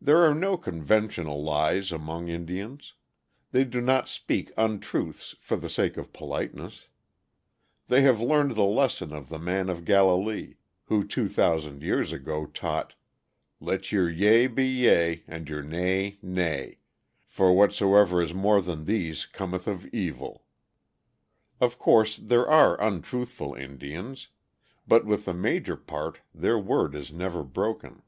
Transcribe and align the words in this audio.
There 0.00 0.18
are 0.18 0.32
no 0.32 0.56
conventional 0.56 1.42
lies 1.42 1.90
among 1.90 2.28
Indians. 2.28 2.94
They 3.50 3.64
do 3.64 3.80
not 3.80 4.08
speak 4.08 4.52
untruths 4.56 5.34
for 5.40 5.56
the 5.56 5.68
sake 5.68 5.96
of 5.96 6.12
politeness. 6.12 6.86
They 7.88 8.02
have 8.02 8.20
learned 8.20 8.52
the 8.54 8.62
lesson 8.62 9.12
of 9.12 9.28
the 9.28 9.40
Man 9.40 9.68
of 9.68 9.84
Galilee, 9.84 10.54
who 10.84 11.04
two 11.04 11.28
thousand 11.28 11.82
years 11.82 12.12
ago 12.12 12.46
taught, 12.46 12.94
"Let 13.58 13.90
your 13.90 14.08
yea 14.08 14.46
be 14.46 14.68
yea, 14.68 15.24
and 15.26 15.48
your 15.48 15.62
nay 15.64 16.18
nay, 16.22 16.78
for 17.26 17.52
whatsoever 17.52 18.22
is 18.22 18.32
more 18.32 18.62
than 18.62 18.84
these 18.84 19.26
cometh 19.26 19.66
of 19.66 19.84
evil." 19.88 20.44
Of 21.60 21.76
course 21.76 22.16
there 22.16 22.46
are 22.48 22.80
untruthful 22.80 23.54
Indians, 23.54 24.28
but 24.86 25.04
with 25.04 25.24
the 25.24 25.34
major 25.34 25.76
part 25.76 26.20
their 26.32 26.56
word 26.56 26.94
is 26.94 27.10
never 27.12 27.42
broken. 27.42 28.02